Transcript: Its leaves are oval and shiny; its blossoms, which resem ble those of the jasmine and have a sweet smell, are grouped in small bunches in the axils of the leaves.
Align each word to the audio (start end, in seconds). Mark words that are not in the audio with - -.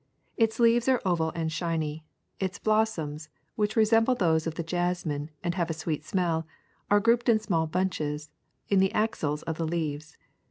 Its 0.35 0.59
leaves 0.59 0.89
are 0.89 0.99
oval 1.05 1.31
and 1.35 1.51
shiny; 1.51 2.03
its 2.39 2.57
blossoms, 2.57 3.29
which 3.55 3.75
resem 3.75 4.03
ble 4.03 4.15
those 4.15 4.47
of 4.47 4.55
the 4.55 4.63
jasmine 4.63 5.29
and 5.43 5.53
have 5.53 5.69
a 5.69 5.73
sweet 5.75 6.03
smell, 6.03 6.47
are 6.89 6.99
grouped 6.99 7.29
in 7.29 7.37
small 7.39 7.67
bunches 7.67 8.31
in 8.67 8.79
the 8.79 8.91
axils 8.93 9.43
of 9.43 9.57
the 9.59 9.67
leaves. 9.67 10.17